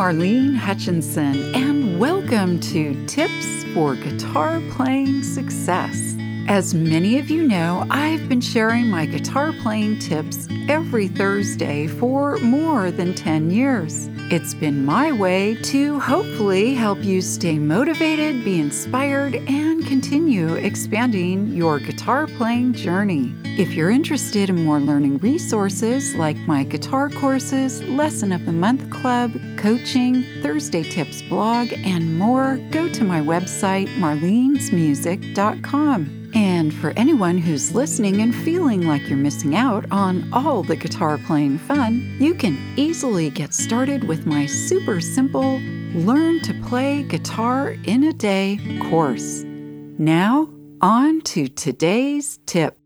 Marlene 0.00 0.56
Hutchinson, 0.56 1.54
and 1.54 2.00
welcome 2.00 2.58
to 2.58 2.94
Tips 3.04 3.64
for 3.74 3.94
Guitar 3.96 4.62
Playing 4.70 5.22
Success. 5.22 6.16
As 6.50 6.74
many 6.74 7.18
of 7.20 7.30
you 7.30 7.46
know, 7.46 7.86
I've 7.90 8.28
been 8.28 8.40
sharing 8.40 8.90
my 8.90 9.06
guitar 9.06 9.52
playing 9.62 10.00
tips 10.00 10.48
every 10.68 11.06
Thursday 11.06 11.86
for 11.86 12.38
more 12.38 12.90
than 12.90 13.14
10 13.14 13.52
years. 13.52 14.08
It's 14.32 14.52
been 14.54 14.84
my 14.84 15.12
way 15.12 15.54
to 15.62 16.00
hopefully 16.00 16.74
help 16.74 17.04
you 17.04 17.22
stay 17.22 17.56
motivated, 17.56 18.44
be 18.44 18.58
inspired, 18.58 19.36
and 19.36 19.86
continue 19.86 20.54
expanding 20.54 21.52
your 21.52 21.78
guitar 21.78 22.26
playing 22.26 22.72
journey. 22.72 23.32
If 23.44 23.74
you're 23.74 23.90
interested 23.90 24.50
in 24.50 24.64
more 24.64 24.80
learning 24.80 25.18
resources 25.18 26.16
like 26.16 26.36
my 26.48 26.64
guitar 26.64 27.10
courses, 27.10 27.80
Lesson 27.84 28.32
of 28.32 28.44
the 28.44 28.50
Month 28.50 28.90
Club, 28.90 29.40
coaching, 29.56 30.24
Thursday 30.42 30.82
Tips 30.82 31.22
blog, 31.22 31.72
and 31.72 32.18
more, 32.18 32.58
go 32.72 32.88
to 32.88 33.04
my 33.04 33.20
website, 33.20 33.86
marlenesmusic.com. 34.00 36.19
And 36.34 36.72
for 36.72 36.92
anyone 36.96 37.38
who's 37.38 37.74
listening 37.74 38.20
and 38.20 38.34
feeling 38.34 38.86
like 38.86 39.08
you're 39.08 39.18
missing 39.18 39.56
out 39.56 39.84
on 39.90 40.32
all 40.32 40.62
the 40.62 40.76
guitar 40.76 41.18
playing 41.18 41.58
fun, 41.58 42.16
you 42.20 42.34
can 42.34 42.56
easily 42.76 43.30
get 43.30 43.52
started 43.52 44.04
with 44.04 44.26
my 44.26 44.46
super 44.46 45.00
simple 45.00 45.60
Learn 45.94 46.40
to 46.42 46.54
Play 46.68 47.02
Guitar 47.02 47.76
in 47.84 48.04
a 48.04 48.12
Day 48.12 48.60
course. 48.90 49.42
Now, 49.44 50.48
on 50.80 51.20
to 51.22 51.48
today's 51.48 52.38
tip. 52.46 52.78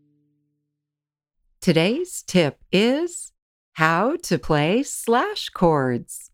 Today's 1.61 2.23
tip 2.23 2.59
is 2.71 3.31
how 3.73 4.15
to 4.23 4.39
play 4.39 4.81
slash 4.81 5.49
chords. 5.49 6.31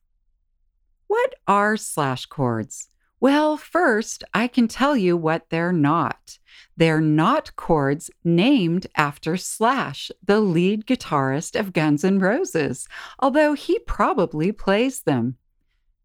What 1.08 1.36
are 1.46 1.76
slash 1.76 2.26
chords? 2.28 2.91
Well, 3.22 3.56
first, 3.56 4.24
I 4.34 4.48
can 4.48 4.68
tell 4.68 4.98
you 4.98 5.16
what 5.16 5.52
they're 5.52 5.72
not. 5.72 6.40
They're 6.76 7.00
not 7.00 7.56
chords 7.56 8.10
named 8.24 8.88
after 8.96 9.38
Slash, 9.38 10.10
the 10.26 10.40
lead 10.40 10.88
guitarist 10.88 11.58
of 11.58 11.72
Guns 11.72 12.04
N' 12.04 12.18
Roses, 12.18 12.88
although 13.20 13.54
he 13.54 13.78
probably 13.78 14.52
plays 14.52 15.04
them. 15.04 15.38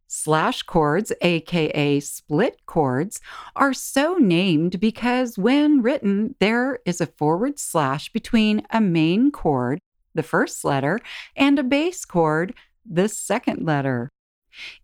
Slash 0.06 0.64
chords, 0.64 1.11
aka 1.22 2.00
split 2.00 2.67
chords, 2.67 3.19
are 3.56 3.72
so 3.72 4.17
named 4.17 4.78
because 4.78 5.39
when 5.39 5.81
written, 5.81 6.34
there 6.39 6.81
is 6.84 7.00
a 7.00 7.06
forward 7.06 7.59
slash 7.59 8.12
between 8.12 8.67
a 8.69 8.81
main 8.83 9.31
chord, 9.31 9.78
the 10.14 10.22
first 10.22 10.67
letter, 10.67 11.00
and 11.34 11.59
a 11.59 11.62
bass 11.62 12.05
chord, 12.05 12.53
the 12.84 13.09
second 13.09 13.64
letter. 13.64 14.11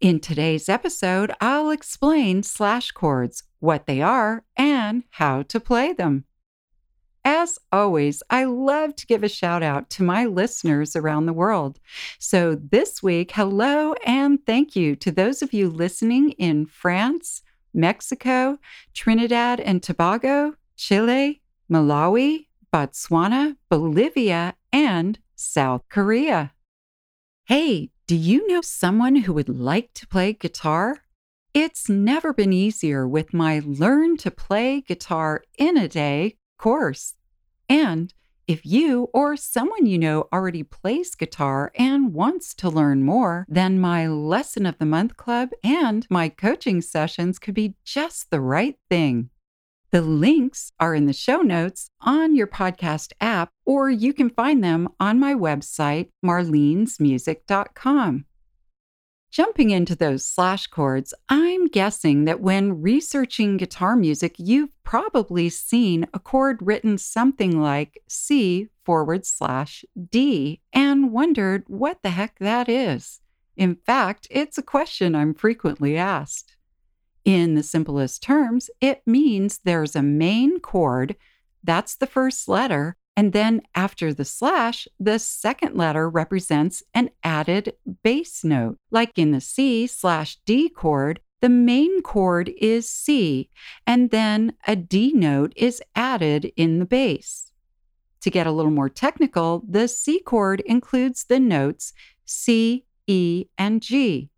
In 0.01 0.21
today's 0.21 0.69
episode, 0.69 1.33
I'll 1.41 1.71
explain 1.71 2.43
slash 2.43 2.91
chords, 2.93 3.45
what 3.61 3.87
they 3.87 4.03
are, 4.03 4.45
and 4.57 5.05
how 5.11 5.43
to 5.43 5.61
play 5.61 5.93
them. 5.93 6.25
As 7.25 7.59
always, 7.71 8.23
I 8.31 8.45
love 8.45 8.97
to 8.97 9.07
give 9.07 9.23
a 9.23 9.29
shout 9.29 9.63
out 9.63 9.89
to 9.91 10.03
my 10.03 10.27
listeners 10.27 10.97
around 10.97 11.27
the 11.27 11.33
world. 11.33 11.79
So 12.19 12.57
this 12.57 13.01
week, 13.03 13.31
hello 13.33 13.95
and 14.05 14.45
thank 14.45 14.75
you 14.75 14.97
to 14.97 15.13
those 15.13 15.41
of 15.41 15.53
you 15.53 15.71
listening 15.71 16.33
in 16.33 16.67
France, 16.67 17.43
Mexico, 17.73 18.59
Trinidad 18.93 19.61
and 19.61 19.83
Tobago, 19.83 20.55
Chile, 20.77 21.41
Malawi, 21.71 22.49
Botswana, 22.75 23.57
Bolivia, 23.71 24.55
and 24.73 25.19
South 25.37 25.83
Korea. 25.89 26.53
Hey, 27.45 27.92
do 28.07 28.17
you 28.17 28.47
know 28.49 28.61
someone 28.61 29.17
who 29.17 29.33
would 29.33 29.49
like 29.49 29.95
to 29.95 30.07
play 30.07 30.33
guitar? 30.33 31.05
It's 31.55 31.89
never 31.89 32.33
been 32.33 32.53
easier 32.53 33.07
with 33.07 33.33
my 33.33 33.61
Learn 33.65 34.17
to 34.19 34.31
Play 34.31 34.81
Guitar 34.81 35.45
in 35.57 35.77
a 35.77 35.87
Day 35.87 36.37
course. 36.59 37.15
And 37.69 38.13
if 38.49 38.67
you 38.67 39.09
or 39.15 39.37
someone 39.37 39.87
you 39.87 39.99
know 39.99 40.29
already 40.33 40.63
plays 40.63 41.15
guitar 41.15 41.71
and 41.77 42.13
wants 42.13 42.55
to 42.55 42.69
learn 42.69 43.05
more, 43.05 43.47
then 43.49 43.79
my 43.79 44.09
Lesson 44.09 44.67
of 44.67 44.79
the 44.79 44.87
Month 44.87 45.17
Club 45.17 45.51
and 45.63 46.07
my 46.11 46.29
coaching 46.29 46.81
sessions 46.81 47.39
could 47.39 47.55
be 47.55 47.77
just 47.85 48.31
the 48.31 48.41
right 48.41 48.77
thing. 48.91 49.31
The 49.93 50.01
links 50.01 50.73
are 50.81 50.95
in 50.95 51.05
the 51.05 51.13
show 51.13 51.43
notes 51.43 51.91
on 52.01 52.35
your 52.35 52.47
podcast 52.47 53.13
app, 53.21 53.51
or 53.67 53.91
you 53.91 54.15
can 54.15 54.31
find 54.31 54.65
them 54.65 54.89
on 54.99 55.21
my 55.21 55.35
website, 55.35 56.09
marlenesmusic.com. 56.25 58.25
Jumping 59.31 59.71
into 59.71 59.95
those 59.95 60.27
slash 60.27 60.67
chords, 60.69 61.13
I'm 61.29 61.67
guessing 61.67 62.25
that 62.25 62.41
when 62.41 62.81
researching 62.81 63.59
guitar 63.59 63.95
music, 63.95 64.35
you've 64.39 64.75
probably 64.83 65.51
seen 65.51 66.07
a 66.15 66.19
chord 66.19 66.61
written 66.63 66.97
something 66.97 67.61
like 67.61 68.03
C 68.09 68.69
forward 68.87 69.27
slash 69.27 69.85
D 70.11 70.63
and 70.73 71.13
wondered 71.13 71.65
what 71.67 71.99
the 72.03 72.11
heck 72.11 72.39
that 72.39 72.71
is. 72.71 73.21
In 73.59 73.75
fact, 73.75 74.27
it's 74.31 74.57
a 74.57 74.63
question 74.63 75.15
I'm 75.15 75.35
frequently 75.35 75.99
asked. 75.99 76.57
In 77.25 77.55
the 77.55 77.63
simplest 77.63 78.23
terms, 78.23 78.69
it 78.81 79.03
means 79.07 79.59
there's 79.59 79.95
a 79.95 80.03
main 80.03 80.59
chord, 80.59 81.17
that's 81.63 81.95
the 81.95 82.07
first 82.07 82.49
letter, 82.49 82.97
and 83.17 83.33
then 83.33 83.63
after 83.75 84.13
the 84.13 84.25
slash, 84.25 84.89
the 84.99 85.19
second 85.19 85.77
letter 85.77 86.09
represents 86.09 86.83
an 86.95 87.11
added 87.23 87.75
bass 88.03 88.43
note. 88.43 88.79
Like 88.91 89.19
in 89.19 89.31
the 89.31 89.41
C 89.41 89.87
slash 89.87 90.39
D 90.47 90.69
chord, 90.69 91.21
the 91.41 91.49
main 91.49 92.03
chord 92.03 92.53
is 92.59 92.89
C, 92.89 93.51
and 93.87 94.11
then 94.11 94.55
a 94.67 94.75
D 94.75 95.13
note 95.13 95.53
is 95.57 95.83
added 95.95 96.53
in 96.57 96.79
the 96.79 96.87
bass. 96.87 97.51
To 98.23 98.31
get 98.31 98.47
a 98.47 98.53
little 98.53 98.71
more 98.71 98.89
technical, 98.89 99.63
the 99.69 99.89
C 99.89 100.21
chord 100.21 100.61
includes 100.61 101.25
the 101.25 101.41
notes 101.41 101.93
C, 102.25 102.85
E, 103.07 103.47
and 103.59 103.83
G. 103.83 104.31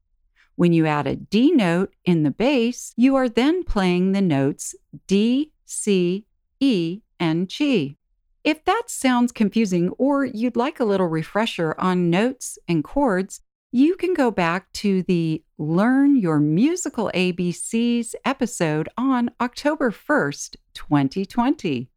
When 0.56 0.72
you 0.72 0.86
add 0.86 1.06
a 1.06 1.16
D 1.16 1.50
note 1.50 1.94
in 2.04 2.22
the 2.22 2.30
bass, 2.30 2.92
you 2.96 3.16
are 3.16 3.28
then 3.28 3.64
playing 3.64 4.12
the 4.12 4.22
notes 4.22 4.74
D, 5.06 5.52
C, 5.64 6.26
E, 6.60 7.00
and 7.18 7.48
G. 7.48 7.96
If 8.44 8.64
that 8.64 8.84
sounds 8.88 9.32
confusing 9.32 9.88
or 9.98 10.24
you'd 10.24 10.56
like 10.56 10.78
a 10.78 10.84
little 10.84 11.08
refresher 11.08 11.74
on 11.78 12.10
notes 12.10 12.58
and 12.68 12.84
chords, 12.84 13.40
you 13.72 13.96
can 13.96 14.14
go 14.14 14.30
back 14.30 14.70
to 14.74 15.02
the 15.02 15.42
Learn 15.58 16.14
Your 16.14 16.38
Musical 16.38 17.10
ABCs 17.12 18.14
episode 18.24 18.88
on 18.96 19.30
October 19.40 19.90
1st, 19.90 20.56
2020. 20.74 21.90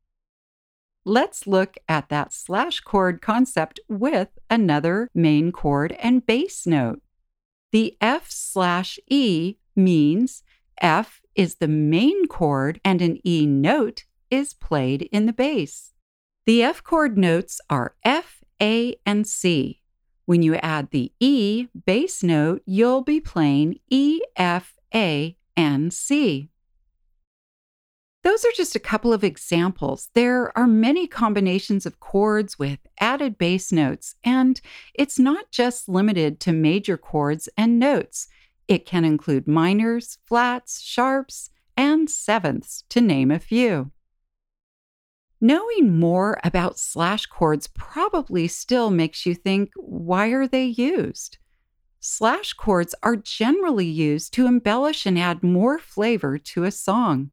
Let's 1.05 1.45
look 1.45 1.77
at 1.87 2.09
that 2.09 2.33
slash 2.33 2.79
chord 2.79 3.21
concept 3.21 3.79
with 3.87 4.29
another 4.49 5.09
main 5.13 5.51
chord 5.51 5.91
and 5.99 6.25
bass 6.25 6.65
note. 6.65 7.01
The 7.71 7.97
F 7.99 8.27
slash 8.29 8.99
E 9.07 9.55
means 9.75 10.43
F 10.81 11.21
is 11.35 11.55
the 11.55 11.67
main 11.67 12.27
chord 12.27 12.79
and 12.83 13.01
an 13.01 13.19
E 13.25 13.45
note 13.45 14.05
is 14.31 14.53
played 14.53 15.03
in 15.11 15.25
the 15.25 15.33
bass. 15.33 15.93
The 16.45 16.63
F 16.63 16.83
chord 16.83 17.17
notes 17.17 17.59
are 17.69 17.95
F, 18.03 18.43
A, 18.61 18.95
and 19.05 19.27
C. 19.27 19.81
When 20.25 20.41
you 20.41 20.55
add 20.55 20.91
the 20.91 21.11
E 21.19 21.67
bass 21.85 22.23
note, 22.23 22.61
you'll 22.65 23.03
be 23.03 23.19
playing 23.19 23.79
E, 23.89 24.21
F, 24.35 24.75
A, 24.93 25.37
and 25.55 25.93
C. 25.93 26.49
Those 28.27 28.43
are 28.43 28.57
just 28.57 28.75
a 28.75 28.79
couple 28.79 29.13
of 29.13 29.23
examples. 29.23 30.09
There 30.13 30.51
are 30.57 30.67
many 30.67 31.07
combinations 31.07 31.85
of 31.85 32.01
chords 32.01 32.59
with 32.59 32.79
added 32.99 33.37
bass 33.37 33.71
notes, 33.71 34.15
and 34.21 34.59
it's 34.93 35.17
not 35.17 35.49
just 35.49 35.87
limited 35.87 36.41
to 36.41 36.51
major 36.51 36.97
chords 36.97 37.47
and 37.55 37.79
notes. 37.79 38.27
It 38.67 38.85
can 38.85 39.05
include 39.05 39.47
minors, 39.47 40.17
flats, 40.25 40.81
sharps, 40.81 41.51
and 41.77 42.09
sevenths, 42.09 42.83
to 42.89 42.99
name 42.99 43.31
a 43.31 43.39
few. 43.39 43.91
Knowing 45.39 45.97
more 45.97 46.37
about 46.43 46.77
slash 46.77 47.27
chords 47.27 47.67
probably 47.67 48.49
still 48.49 48.91
makes 48.91 49.25
you 49.25 49.35
think 49.35 49.71
why 49.77 50.27
are 50.31 50.47
they 50.49 50.65
used? 50.65 51.37
Slash 52.01 52.51
chords 52.55 52.93
are 53.01 53.15
generally 53.15 53.87
used 53.87 54.33
to 54.33 54.47
embellish 54.47 55.05
and 55.05 55.17
add 55.17 55.43
more 55.43 55.79
flavor 55.79 56.37
to 56.37 56.65
a 56.65 56.71
song. 56.71 57.31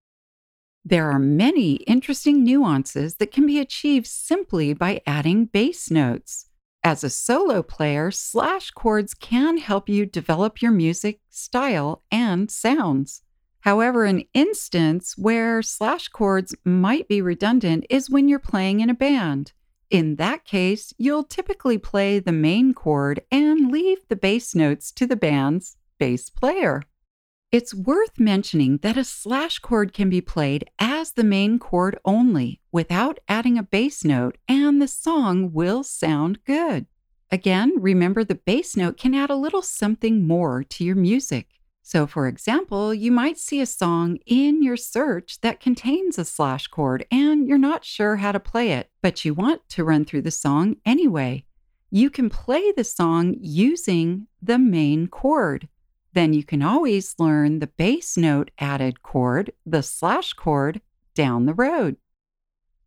There 0.87 1.11
are 1.11 1.19
many 1.19 1.77
interesting 1.87 2.45
nuances 2.45 3.15
that 3.15 3.33
can 3.33 3.47
be 3.47 3.59
achieved 3.59 4.07
simply 4.07 4.75
by 4.75 5.01
adding 5.07 5.47
bass 5.47 5.91
notes. 5.91 6.51
As 6.83 7.03
a 7.03 7.09
solo 7.09 7.63
player, 7.63 8.11
slash 8.11 8.71
chords 8.71 9.15
can 9.15 9.57
help 9.57 9.89
you 9.89 10.05
develop 10.05 10.61
your 10.61 10.73
music, 10.73 11.21
style, 11.31 12.03
and 12.11 12.51
sounds. 12.51 13.23
However, 13.61 14.05
an 14.05 14.25
instance 14.35 15.17
where 15.17 15.63
slash 15.63 16.09
chords 16.09 16.55
might 16.67 17.09
be 17.09 17.23
redundant 17.23 17.87
is 17.89 18.11
when 18.11 18.29
you're 18.29 18.39
playing 18.39 18.81
in 18.81 18.91
a 18.91 18.95
band. 18.95 19.53
In 19.89 20.17
that 20.17 20.45
case, 20.45 20.93
you'll 20.99 21.25
typically 21.25 21.79
play 21.79 22.19
the 22.19 22.33
main 22.33 22.75
chord 22.75 23.23
and 23.31 23.73
leave 23.73 24.07
the 24.09 24.17
bass 24.17 24.55
notes 24.55 24.93
to 24.93 25.07
the 25.07 25.17
band's 25.17 25.79
bass 25.99 26.29
player. 26.29 26.83
It's 27.55 27.73
worth 27.73 28.19
mentioning 28.19 28.79
that 28.79 28.97
a 28.97 29.05
slash 29.05 29.61
chord 29.61 29.93
can 29.93 30.11
be 30.11 30.21
played 30.21 30.69
as 30.81 31.13
the 31.13 31.23
main 31.23 31.61
chord 31.61 31.97
only 32.05 32.61
without 32.73 33.21
adding 33.29 33.57
a 33.57 33.63
bass 33.63 34.03
note, 34.05 34.39
and 34.49 34.83
the 34.83 34.89
song 34.89 35.53
will 35.53 35.85
sound 35.85 36.45
good. 36.45 36.87
Again, 37.31 37.75
remember 37.79 38.25
the 38.25 38.35
bass 38.35 38.77
note 38.77 38.97
can 38.97 39.15
add 39.15 39.31
a 39.31 39.37
little 39.37 39.63
something 39.63 40.27
more 40.27 40.65
to 40.65 40.83
your 40.83 40.97
music. 40.97 41.47
So, 41.81 42.09
for 42.09 42.27
example, 42.27 42.93
you 42.93 43.13
might 43.13 43.39
see 43.39 43.61
a 43.61 43.67
song 43.67 44.19
in 44.27 44.61
your 44.61 44.77
search 44.77 45.41
that 45.43 45.61
contains 45.61 46.19
a 46.19 46.25
slash 46.25 46.67
chord 46.67 47.07
and 47.13 47.47
you're 47.47 47.57
not 47.57 47.85
sure 47.85 48.17
how 48.17 48.33
to 48.33 48.41
play 48.41 48.73
it, 48.73 48.91
but 49.01 49.25
you 49.25 49.33
want 49.33 49.61
to 49.69 49.85
run 49.85 50.05
through 50.05 50.23
the 50.23 50.33
song 50.33 50.75
anyway. 50.85 51.45
You 51.93 52.11
can 52.11 52.31
play 52.31 52.73
the 52.73 52.83
song 52.83 53.37
using 53.39 54.27
the 54.43 54.59
main 54.59 55.07
chord 55.07 55.69
then 56.15 56.33
you 56.33 56.45
can 56.45 56.63
always 56.63 57.15
learn 57.19 57.59
the 57.59 57.67
bass 57.67 58.17
note 58.17 58.51
added 58.59 59.03
chord, 59.03 59.53
the 59.67 59.83
slash 59.83 60.33
chord, 60.33 60.81
down 61.15 61.47
the 61.47 61.55
road. 61.55 61.97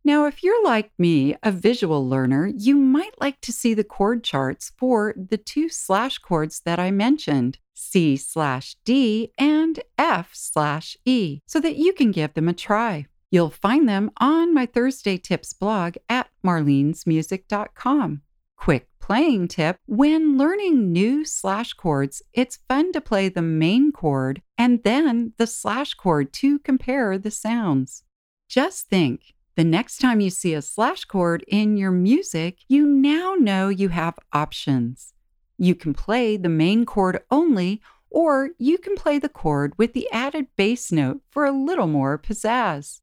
Now, 0.03 0.25
if 0.25 0.41
you're 0.41 0.63
like 0.63 0.91
me, 0.97 1.35
a 1.43 1.51
visual 1.51 2.07
learner, 2.07 2.47
you 2.47 2.77
might 2.77 3.19
like 3.19 3.41
to 3.41 3.51
see 3.51 3.73
the 3.73 3.83
chord 3.83 4.23
charts 4.23 4.71
for 4.77 5.13
the 5.17 5.37
two 5.37 5.67
slash 5.67 6.17
chords 6.19 6.61
that 6.61 6.79
I 6.79 6.91
mentioned, 6.91 7.59
C 7.73 8.15
slash 8.15 8.77
D 8.85 9.33
and 9.37 9.81
F 9.97 10.29
slash 10.33 10.95
E, 11.03 11.41
so 11.45 11.59
that 11.59 11.75
you 11.75 11.91
can 11.91 12.11
give 12.11 12.33
them 12.33 12.47
a 12.47 12.53
try. 12.53 13.07
You'll 13.31 13.49
find 13.49 13.89
them 13.89 14.11
on 14.17 14.53
my 14.53 14.65
Thursday 14.65 15.17
Tips 15.17 15.51
blog 15.51 15.95
at 16.07 16.29
marlenesmusic.com. 16.45 18.21
Quick 18.57 18.87
playing 18.99 19.47
tip 19.47 19.77
when 19.85 20.37
learning 20.37 20.91
new 20.91 21.23
slash 21.23 21.73
chords, 21.73 22.21
it's 22.33 22.59
fun 22.67 22.91
to 22.91 22.99
play 22.99 23.29
the 23.29 23.41
main 23.41 23.91
chord 23.91 24.41
and 24.57 24.83
then 24.83 25.33
the 25.37 25.47
slash 25.47 25.93
chord 25.93 26.33
to 26.33 26.59
compare 26.59 27.17
the 27.17 27.31
sounds. 27.31 28.03
Just 28.49 28.89
think 28.89 29.33
the 29.55 29.63
next 29.63 29.99
time 29.99 30.19
you 30.19 30.29
see 30.29 30.53
a 30.53 30.61
slash 30.61 31.05
chord 31.05 31.45
in 31.47 31.77
your 31.77 31.91
music, 31.91 32.59
you 32.67 32.85
now 32.85 33.35
know 33.39 33.69
you 33.69 33.89
have 33.89 34.19
options. 34.33 35.13
You 35.57 35.73
can 35.73 35.93
play 35.93 36.37
the 36.37 36.49
main 36.49 36.85
chord 36.85 37.21
only, 37.31 37.81
or 38.09 38.49
you 38.57 38.77
can 38.77 38.95
play 38.95 39.19
the 39.19 39.29
chord 39.29 39.73
with 39.77 39.93
the 39.93 40.11
added 40.11 40.47
bass 40.55 40.91
note 40.91 41.21
for 41.29 41.45
a 41.45 41.51
little 41.51 41.87
more 41.87 42.17
pizzazz. 42.17 42.99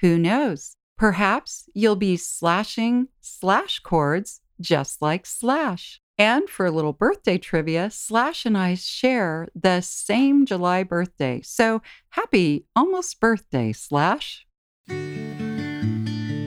Who 0.00 0.18
knows? 0.18 0.76
Perhaps 0.96 1.68
you'll 1.74 1.96
be 1.96 2.16
slashing 2.16 3.08
slash 3.20 3.80
chords 3.80 4.40
just 4.60 5.02
like 5.02 5.26
Slash. 5.26 6.00
And 6.18 6.48
for 6.50 6.66
a 6.66 6.72
little 6.72 6.92
birthday 6.92 7.38
trivia, 7.38 7.90
Slash 7.90 8.44
and 8.44 8.58
I 8.58 8.74
share 8.74 9.48
the 9.54 9.80
same 9.80 10.46
July 10.46 10.82
birthday. 10.82 11.40
So 11.42 11.80
happy 12.10 12.66
almost 12.74 13.20
birthday, 13.20 13.72
Slash. 13.72 14.46